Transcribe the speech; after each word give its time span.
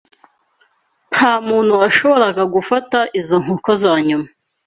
Ntamuntu 1.11 1.71
washoboraga 1.81 2.43
gufata 2.55 2.99
izo 3.19 3.35
nkoko 3.43 3.69
zanyuma 3.81 4.27